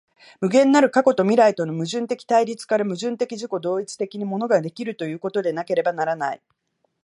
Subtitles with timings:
[0.39, 6.41] 無限なる過去と未来との矛盾的対立から、矛盾的自己同一的に物が出来るということでなければならない。